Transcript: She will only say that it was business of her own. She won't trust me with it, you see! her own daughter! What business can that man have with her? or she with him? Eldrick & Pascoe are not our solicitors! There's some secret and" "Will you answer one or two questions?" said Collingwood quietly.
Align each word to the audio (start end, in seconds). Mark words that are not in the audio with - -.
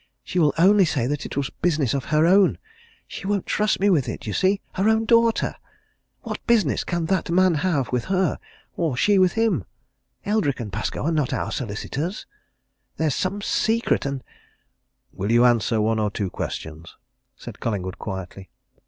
She 0.23 0.39
will 0.39 0.55
only 0.57 0.83
say 0.85 1.05
that 1.05 1.27
it 1.27 1.37
was 1.37 1.51
business 1.51 1.93
of 1.93 2.05
her 2.05 2.25
own. 2.25 2.57
She 3.07 3.27
won't 3.27 3.45
trust 3.45 3.79
me 3.79 3.87
with 3.87 4.09
it, 4.09 4.25
you 4.25 4.33
see! 4.33 4.59
her 4.71 4.89
own 4.89 5.05
daughter! 5.05 5.53
What 6.23 6.43
business 6.47 6.83
can 6.83 7.05
that 7.05 7.29
man 7.29 7.53
have 7.53 7.91
with 7.91 8.05
her? 8.05 8.39
or 8.75 8.97
she 8.97 9.19
with 9.19 9.33
him? 9.33 9.63
Eldrick 10.25 10.57
& 10.71 10.71
Pascoe 10.71 11.05
are 11.05 11.11
not 11.11 11.33
our 11.33 11.51
solicitors! 11.51 12.25
There's 12.97 13.13
some 13.13 13.43
secret 13.43 14.03
and" 14.07 14.23
"Will 15.13 15.31
you 15.31 15.45
answer 15.45 15.79
one 15.79 15.99
or 15.99 16.09
two 16.09 16.31
questions?" 16.31 16.97
said 17.35 17.59
Collingwood 17.59 17.99
quietly. 17.99 18.49